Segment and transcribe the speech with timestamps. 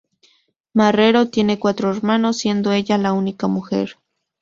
[0.73, 3.97] Marrero tiene cuatro hermanos, siendo ella la única mujer.